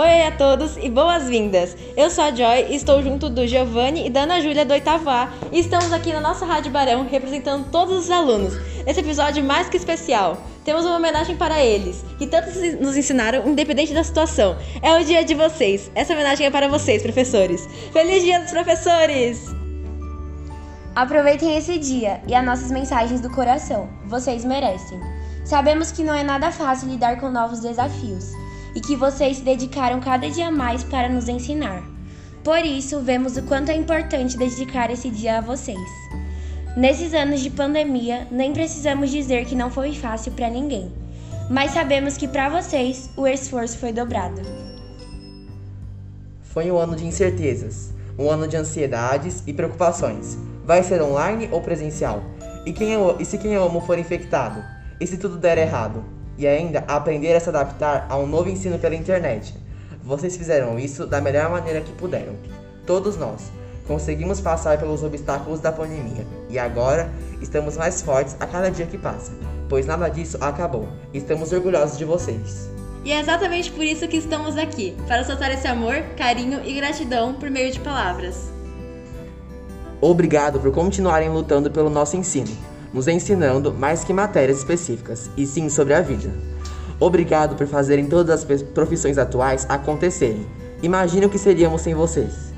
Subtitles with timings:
[0.00, 1.76] Oi a todos e boas-vindas!
[1.94, 5.10] Eu sou a Joy e estou junto do Giovanni e da Ana Júlia do oitavo
[5.52, 8.54] e estamos aqui na nossa Rádio Barão representando todos os alunos.
[8.86, 10.38] Esse episódio mais que especial.
[10.64, 12.48] Temos uma homenagem para eles, que tanto
[12.80, 14.56] nos ensinaram, independente da situação.
[14.80, 15.90] É o dia de vocês.
[15.94, 17.68] Essa homenagem é para vocês, professores.
[17.92, 19.54] Feliz Dia dos Professores!
[20.96, 23.86] Aproveitem esse dia e as nossas mensagens do coração.
[24.06, 24.98] Vocês merecem.
[25.44, 28.32] Sabemos que não é nada fácil lidar com novos desafios
[28.74, 31.82] e que vocês se dedicaram cada dia mais para nos ensinar.
[32.42, 35.78] Por isso, vemos o quanto é importante dedicar esse dia a vocês.
[36.76, 40.90] Nesses anos de pandemia, nem precisamos dizer que não foi fácil para ninguém,
[41.50, 44.40] mas sabemos que para vocês o esforço foi dobrado.
[46.42, 50.38] Foi um ano de incertezas, um ano de ansiedades e preocupações.
[50.64, 52.22] Vai ser online ou presencial?
[52.64, 54.62] E, quem eu, e se quem eu amo for infectado?
[55.00, 56.04] E se tudo der errado?
[56.40, 59.54] E ainda aprender a se adaptar a um novo ensino pela internet.
[60.02, 62.32] Vocês fizeram isso da melhor maneira que puderam.
[62.86, 63.52] Todos nós
[63.86, 67.10] conseguimos passar pelos obstáculos da pandemia e agora
[67.42, 69.32] estamos mais fortes a cada dia que passa,
[69.68, 70.88] pois nada disso acabou.
[71.12, 72.70] Estamos orgulhosos de vocês.
[73.04, 77.34] E é exatamente por isso que estamos aqui para soltar esse amor, carinho e gratidão
[77.34, 78.50] por meio de palavras.
[80.00, 85.68] Obrigado por continuarem lutando pelo nosso ensino nos ensinando mais que matérias específicas, e sim
[85.68, 86.30] sobre a vida.
[86.98, 90.46] Obrigado por fazerem todas as profissões atuais acontecerem.
[90.82, 92.50] Imagine o que seríamos sem vocês.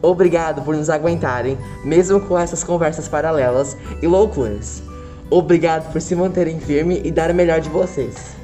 [0.00, 4.82] Obrigado por nos aguentarem, mesmo com essas conversas paralelas e loucuras.
[5.30, 8.36] Obrigado por se manterem firme e dar o melhor de vocês.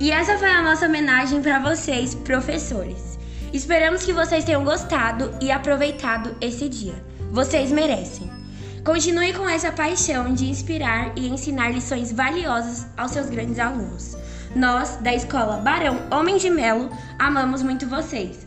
[0.00, 3.18] E essa foi a nossa homenagem para vocês, professores.
[3.52, 6.94] Esperamos que vocês tenham gostado e aproveitado esse dia.
[7.30, 8.41] Vocês merecem.
[8.84, 14.16] Continue com essa paixão de inspirar e ensinar lições valiosas aos seus grandes alunos.
[14.56, 18.44] Nós, da Escola Barão Homem de Melo, amamos muito vocês.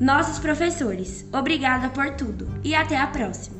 [0.00, 3.58] Nossos professores, obrigada por tudo e até a próxima.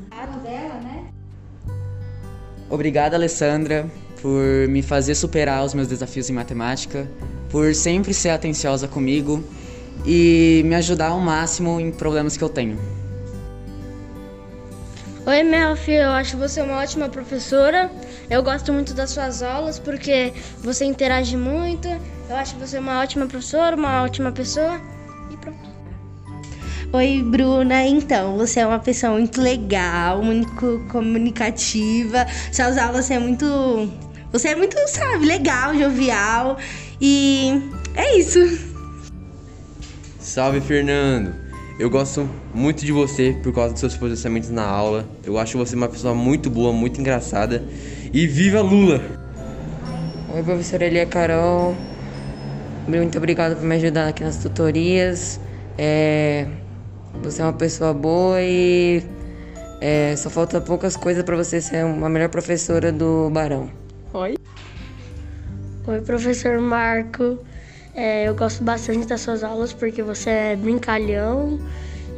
[2.69, 3.89] Obrigada, Alessandra,
[4.21, 7.09] por me fazer superar os meus desafios em matemática,
[7.49, 9.41] por sempre ser atenciosa comigo
[10.05, 13.06] e me ajudar ao máximo em problemas que eu tenho.
[15.27, 17.91] Oi, Melfi, eu acho você uma ótima professora.
[18.29, 21.85] Eu gosto muito das suas aulas porque você interage muito.
[22.29, 24.79] Eu acho você uma ótima professora, uma ótima pessoa.
[25.29, 25.69] E pronto.
[26.93, 27.83] Oi, Bruna.
[27.83, 32.25] Então, você é uma pessoa muito legal, muito comunicativa.
[32.49, 33.45] Suas aulas é muito.
[34.31, 36.57] Você é muito, sabe, legal, jovial.
[37.01, 37.51] E
[37.95, 38.39] é isso.
[40.21, 41.46] Salve, Fernando.
[41.79, 45.07] Eu gosto muito de você por causa dos seus posicionamentos na aula.
[45.23, 47.63] Eu acho você uma pessoa muito boa, muito engraçada.
[48.11, 48.99] E viva Lula!
[50.33, 51.75] Oi, professora Elia Carol.
[52.87, 55.39] Muito obrigada por me ajudar aqui nas tutorias.
[55.77, 56.47] É,
[57.21, 59.03] você é uma pessoa boa e
[59.79, 63.69] é, só falta poucas coisas para você ser uma melhor professora do Barão.
[64.13, 64.35] Oi.
[65.85, 67.37] Oi, professor Marco.
[67.97, 71.59] É, eu gosto bastante das suas aulas porque você é brincalhão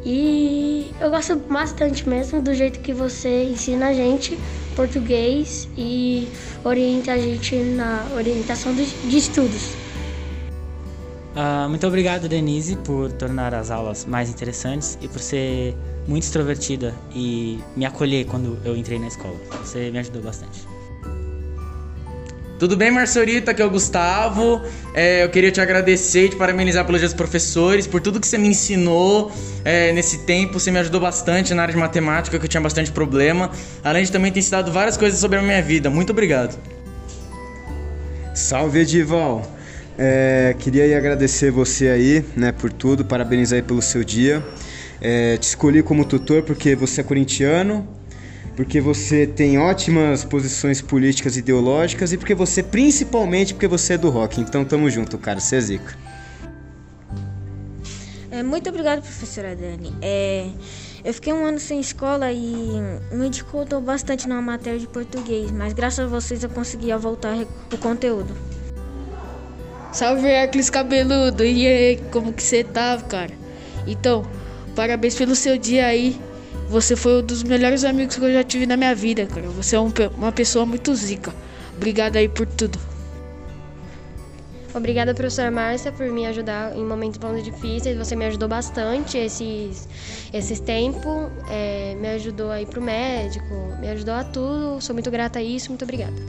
[0.05, 4.37] e eu gosto bastante mesmo do jeito que você ensina a gente
[4.75, 6.27] português e
[6.65, 9.73] orienta a gente na orientação de estudos.
[11.33, 15.73] Uh, muito obrigado, Denise, por tornar as aulas mais interessantes e por ser
[16.05, 19.37] muito extrovertida e me acolher quando eu entrei na escola.
[19.63, 20.78] Você me ajudou bastante.
[22.59, 23.51] Tudo bem, Marciorita?
[23.51, 24.61] Aqui é o Gustavo.
[24.93, 28.37] É, eu queria te agradecer e te parabenizar pelos dias professores, por tudo que você
[28.37, 29.31] me ensinou
[29.63, 30.59] é, nesse tempo.
[30.59, 33.49] Você me ajudou bastante na área de matemática, que eu tinha bastante problema.
[33.81, 35.89] Além de também ter ensinado várias coisas sobre a minha vida.
[35.89, 36.59] Muito obrigado.
[38.35, 39.49] Salve, Edival.
[39.97, 43.05] É, queria agradecer você aí, né, por tudo.
[43.05, 44.45] Parabenizar aí pelo seu dia.
[44.99, 47.87] É, te escolhi como tutor porque você é corintiano
[48.59, 53.97] porque você tem ótimas posições políticas e ideológicas e porque você, principalmente, porque você é
[53.97, 54.41] do rock.
[54.41, 55.97] Então tamo junto, cara, você é zica.
[58.29, 59.95] É, muito obrigado, professora Dani.
[60.01, 60.49] É,
[61.05, 62.73] eu fiquei um ano sem escola e
[63.13, 67.37] me dificultou bastante na matéria de português, mas graças a vocês eu consegui voltar
[67.73, 68.35] o conteúdo.
[69.93, 71.45] Salve Hércules Cabeludo!
[71.45, 73.31] E aí, como que você tá, cara?
[73.87, 74.25] Então,
[74.75, 76.19] parabéns pelo seu dia aí.
[76.69, 79.47] Você foi um dos melhores amigos que eu já tive na minha vida, cara.
[79.49, 81.33] Você é um, uma pessoa muito zica.
[81.75, 82.77] Obrigado aí por tudo.
[84.71, 87.97] Obrigada, professora Márcia, por me ajudar em momentos e difíceis.
[87.97, 89.89] Você me ajudou bastante esses,
[90.31, 91.31] esses tempos.
[91.49, 94.79] É, me ajudou a ir pro médico, me ajudou a tudo.
[94.79, 95.69] Sou muito grata a isso.
[95.69, 96.21] Muito obrigada.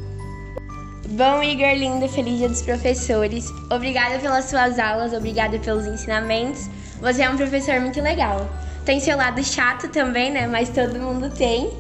[1.11, 3.45] Bom, Igor lindo, feliz dia dos professores.
[3.71, 6.71] Obrigada pelas suas aulas, obrigada pelos ensinamentos.
[6.99, 8.49] Você é um professor muito legal.
[8.85, 10.47] Tem seu lado chato também, né?
[10.47, 11.71] Mas todo mundo tem.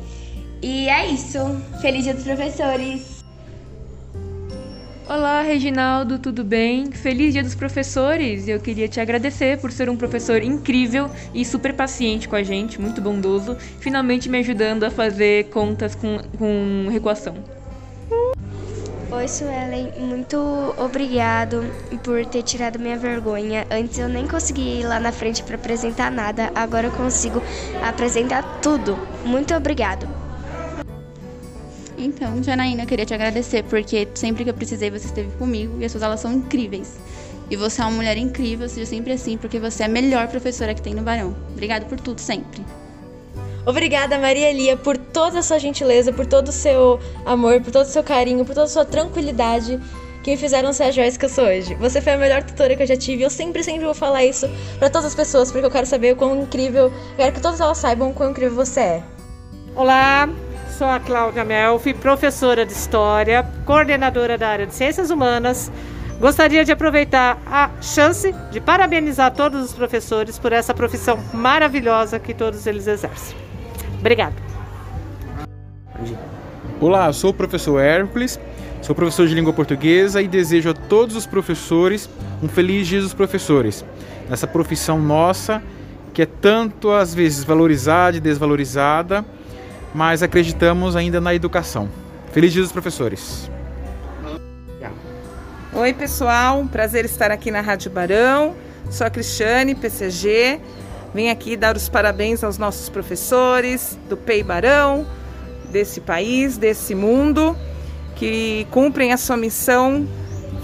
[0.62, 1.38] E é isso.
[1.81, 3.20] Feliz dia dos professores.
[5.08, 6.93] Olá, Reginaldo, tudo bem?
[6.93, 8.47] Feliz Dia dos Professores!
[8.47, 12.81] Eu queria te agradecer por ser um professor incrível e super paciente com a gente,
[12.81, 17.35] muito bondoso, finalmente me ajudando a fazer contas com, com recuação.
[19.12, 20.38] Oi, Suelen, muito
[20.78, 21.64] obrigado
[22.04, 23.66] por ter tirado minha vergonha.
[23.68, 27.42] Antes eu nem conseguia ir lá na frente para apresentar nada, agora eu consigo
[27.82, 28.96] apresentar tudo.
[29.24, 30.08] Muito obrigado.
[31.98, 35.84] Então, Janaína, eu queria te agradecer porque sempre que eu precisei você esteve comigo e
[35.84, 36.96] as suas aulas são incríveis.
[37.50, 40.72] E você é uma mulher incrível, seja sempre assim, porque você é a melhor professora
[40.72, 41.34] que tem no Barão.
[41.50, 42.64] Obrigado por tudo, sempre.
[43.66, 47.84] Obrigada, Maria Elia, por toda a sua gentileza, por todo o seu amor, por todo
[47.84, 49.78] o seu carinho, por toda a sua tranquilidade
[50.22, 51.74] que me fizeram ser a Joyce que eu sou hoje.
[51.74, 53.22] Você foi a melhor tutora que eu já tive.
[53.22, 54.48] Eu sempre, sempre vou falar isso
[54.78, 57.60] para todas as pessoas, porque eu quero saber o quão incrível, eu quero que todas
[57.60, 59.02] elas saibam o quão incrível você é.
[59.74, 60.28] Olá,
[60.76, 65.70] sou a Cláudia Melfi, professora de História, coordenadora da área de Ciências Humanas.
[66.18, 72.34] Gostaria de aproveitar a chance de parabenizar todos os professores por essa profissão maravilhosa que
[72.34, 73.50] todos eles exercem.
[74.00, 74.35] Obrigado.
[76.81, 78.41] Olá, sou o professor Hércules,
[78.81, 82.08] sou professor de língua portuguesa e desejo a todos os professores
[82.43, 83.85] um feliz dia dos professores.
[84.29, 85.62] Nessa profissão nossa,
[86.14, 89.25] que é tanto às vezes valorizada e desvalorizada,
[89.94, 91.88] mas acreditamos ainda na educação.
[92.32, 93.50] Feliz dia dos professores.
[95.73, 98.56] Oi, pessoal, prazer estar aqui na Rádio Barão.
[98.91, 100.61] Sou a Cristiane, PCG.
[101.14, 105.06] Vim aqui dar os parabéns aos nossos professores do PEI Barão,
[105.70, 107.56] desse país, desse mundo,
[108.14, 110.06] que cumprem a sua missão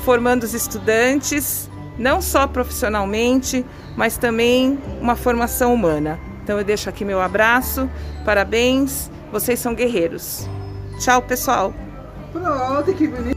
[0.05, 3.65] formando os estudantes, não só profissionalmente,
[3.97, 6.19] mas também uma formação humana.
[6.43, 7.91] Então eu deixo aqui meu abraço,
[8.25, 10.49] parabéns, vocês são guerreiros.
[11.01, 11.75] Tchau, pessoal.
[12.33, 13.36] Pronto, que bonito.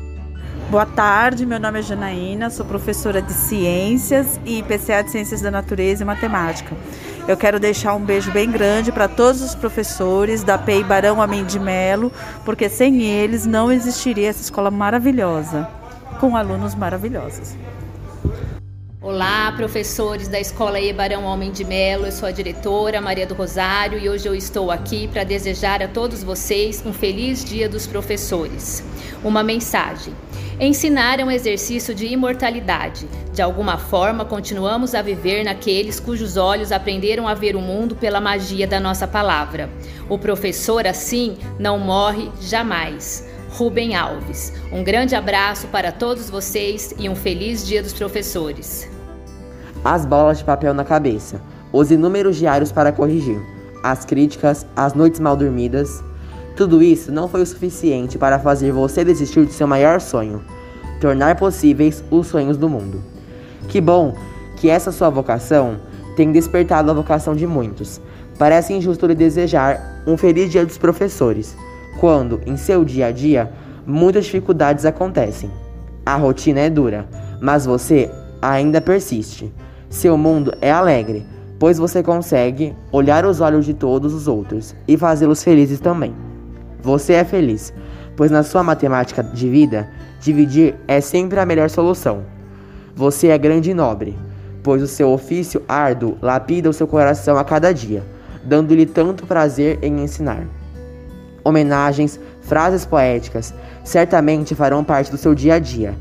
[0.69, 5.49] Boa tarde, meu nome é Janaína, sou professora de Ciências e PCA de Ciências da
[5.49, 6.75] Natureza e Matemática.
[7.27, 11.43] Eu quero deixar um beijo bem grande para todos os professores da PEI Barão Amém
[11.43, 12.11] de Melo,
[12.45, 15.67] porque sem eles não existiria essa escola maravilhosa,
[16.19, 17.55] com alunos maravilhosos.
[19.01, 22.05] Olá, professores da Escola Ebarão Homem de Melo.
[22.05, 25.87] Eu sou a diretora Maria do Rosário e hoje eu estou aqui para desejar a
[25.87, 28.83] todos vocês um feliz Dia dos Professores.
[29.23, 30.13] Uma mensagem.
[30.59, 33.07] Ensinar é um exercício de imortalidade.
[33.33, 38.19] De alguma forma, continuamos a viver naqueles cujos olhos aprenderam a ver o mundo pela
[38.19, 39.69] magia da nossa palavra.
[40.09, 43.28] O professor, assim, não morre jamais.
[43.51, 44.53] Rubem Alves.
[44.71, 48.87] Um grande abraço para todos vocês e um feliz Dia dos Professores.
[49.83, 51.41] As bolas de papel na cabeça,
[51.73, 53.41] os inúmeros diários para corrigir,
[53.83, 56.03] as críticas, as noites mal dormidas.
[56.55, 60.43] Tudo isso não foi o suficiente para fazer você desistir de seu maior sonho:
[61.01, 63.01] tornar possíveis os sonhos do mundo.
[63.67, 64.15] Que bom
[64.57, 65.79] que essa sua vocação
[66.15, 67.99] tem despertado a vocação de muitos.
[68.37, 71.57] Parece injusto lhe desejar um feliz dia dos professores
[71.99, 73.51] quando, em seu dia a dia,
[73.85, 75.49] muitas dificuldades acontecem.
[76.05, 77.05] A rotina é dura,
[77.41, 78.09] mas você
[78.41, 79.51] ainda persiste.
[79.89, 81.25] Seu mundo é alegre,
[81.59, 86.15] pois você consegue olhar os olhos de todos os outros e fazê-los felizes também.
[86.81, 87.73] Você é feliz,
[88.15, 89.89] pois na sua matemática de vida,
[90.21, 92.23] dividir é sempre a melhor solução.
[92.95, 94.17] Você é grande e nobre,
[94.63, 98.03] pois o seu ofício árduo lapida o seu coração a cada dia,
[98.43, 100.58] dando-lhe tanto prazer em ensinar
[101.43, 103.53] homenagens, frases poéticas,
[103.83, 105.95] certamente farão parte do seu dia a dia.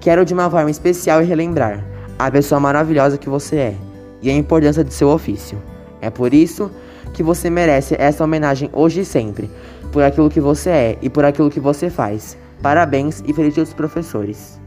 [0.00, 1.84] Quero de uma forma especial relembrar
[2.18, 3.74] a pessoa maravilhosa que você é
[4.20, 5.60] e a importância de seu ofício.
[6.00, 6.70] É por isso
[7.12, 9.50] que você merece essa homenagem hoje e sempre,
[9.92, 12.36] por aquilo que você é e por aquilo que você faz.
[12.62, 14.60] Parabéns e feliz dia dos professores.